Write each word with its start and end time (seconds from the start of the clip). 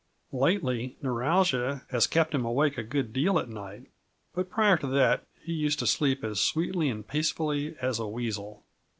Lately 0.33 0.97
neuralgia 1.03 1.83
has 1.91 2.07
kept 2.07 2.33
him 2.33 2.43
awake 2.43 2.75
a 2.75 2.81
good 2.81 3.13
deal 3.13 3.37
at 3.37 3.47
night, 3.49 3.85
but 4.33 4.49
prior 4.49 4.75
to 4.77 4.87
that 4.87 5.27
he 5.43 5.53
used 5.53 5.77
to 5.77 5.85
sleep 5.85 6.23
as 6.23 6.41
sweetly 6.41 6.89
and 6.89 7.07
peacefully 7.07 7.75
as 7.79 7.99
a 7.99 8.07
weasel. 8.07 8.63